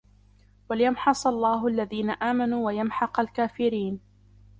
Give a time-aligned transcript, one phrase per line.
[0.69, 3.99] وليمحص الله الذين آمنوا ويمحق الكافرين